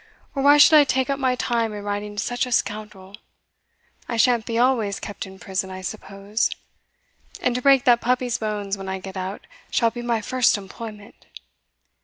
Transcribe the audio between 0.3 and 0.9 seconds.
or why should I